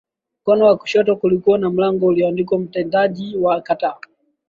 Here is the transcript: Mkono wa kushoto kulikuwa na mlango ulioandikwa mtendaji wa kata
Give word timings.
Mkono 0.41 0.65
wa 0.65 0.77
kushoto 0.77 1.15
kulikuwa 1.15 1.57
na 1.57 1.69
mlango 1.69 2.05
ulioandikwa 2.05 2.59
mtendaji 2.59 3.37
wa 3.37 3.61
kata 3.61 3.95